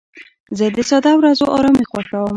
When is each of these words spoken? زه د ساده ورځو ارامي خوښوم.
زه 0.57 0.65
د 0.75 0.79
ساده 0.89 1.11
ورځو 1.17 1.45
ارامي 1.55 1.83
خوښوم. 1.89 2.27